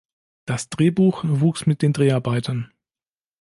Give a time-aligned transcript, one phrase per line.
[0.47, 2.71] Das Drehbuch wuchs mit den Dreharbeiten.